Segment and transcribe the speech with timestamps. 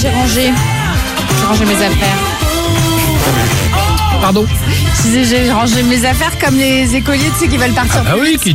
[0.00, 0.52] J'ai rangé.
[1.38, 2.18] J'ai rangé mes affaires.
[4.20, 4.46] Pardon
[5.24, 8.02] j'ai rangé mes affaires comme les écoliers, tu sais, qui veulent partir.
[8.06, 8.54] Ah oui, qui,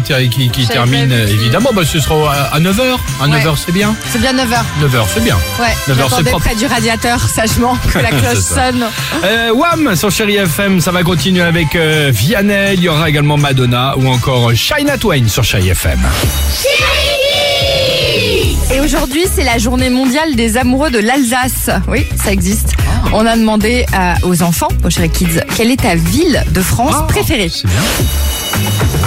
[0.68, 1.72] termine évidemment.
[1.74, 2.98] Bah, ce sera à, 9h.
[3.22, 3.96] À 9h, c'est bien.
[4.12, 4.62] C'est bien 9h.
[4.82, 5.38] 9h, c'est bien.
[5.60, 8.86] Ouais, 9h, c'est près du radiateur, sagement, que la cloche sonne.
[9.24, 13.38] Euh, Wham sur Chéri FM, ça va continuer avec euh, Vianney, il y aura également
[13.38, 16.02] Madonna ou encore Shania Twain sur Chéri FM.
[18.16, 21.70] Et aujourd'hui, c'est la journée mondiale des amoureux de l'Alsace.
[21.88, 22.74] Oui, ça existe.
[23.14, 26.96] On a demandé à- aux enfants, aux Chéri Kids, quelle est ta ville de France
[27.08, 27.52] préférée?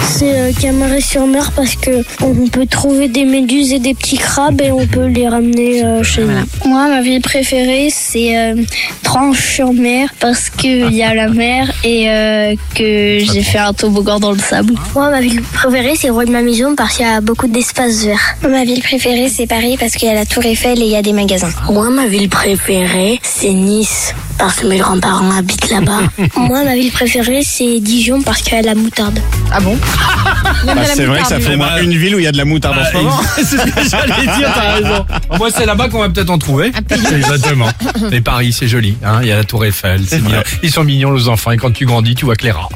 [0.09, 4.71] C'est euh, Camaret-sur-Mer parce que on peut trouver des méduses et des petits crabes et
[4.71, 6.33] on peut les ramener euh, chez nous.
[6.65, 8.55] Moi, ma ville préférée, c'est euh,
[9.03, 14.31] Tranche-sur-Mer parce qu'il y a la mer et euh, que j'ai fait un toboggan dans
[14.31, 14.73] le sable.
[14.95, 18.03] Moi, ma ville préférée, c'est Roi de ma maison parce qu'il y a beaucoup d'espace
[18.05, 18.37] vert.
[18.41, 20.95] Ma ville préférée, c'est Paris parce qu'il y a la Tour Eiffel et il y
[20.95, 21.51] a des magasins.
[21.69, 26.01] Moi, ma ville préférée, c'est Nice parce que mes grands-parents habitent là-bas.
[26.37, 29.19] Moi, ma ville préférée, c'est Dijon parce qu'il y a la moutarde.
[29.51, 29.77] Ah bon
[30.65, 32.45] Bah, c'est vrai que ça fait moins une ville où il y a de la
[32.45, 33.19] moutarde en ce moment.
[33.35, 35.05] c'est ce que j'allais dire, t'as raison.
[35.37, 36.71] Moi, c'est là-bas qu'on va peut-être en trouver.
[37.11, 37.69] Exactement.
[38.11, 38.97] Mais Paris, c'est joli.
[39.03, 40.41] hein, Il y a la Tour Eiffel, c'est mignon.
[40.63, 41.51] Ils sont mignons, les enfants.
[41.51, 42.69] Et quand tu grandis, tu vois que les rats.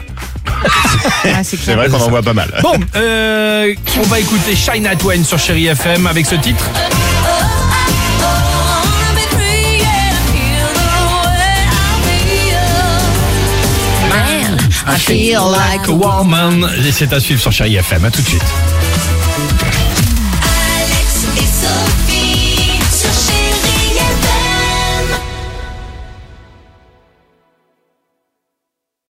[1.25, 2.52] Ah, c'est vrai qu'on en voit pas mal.
[2.62, 6.64] Bon, euh, on va écouter Shania Twain sur Chéri FM avec ce titre.
[14.88, 15.40] I feel.
[15.52, 16.69] Like Woman.
[16.86, 18.06] Et c'est à suivre sur Chéri FM.
[18.06, 18.44] À tout de suite.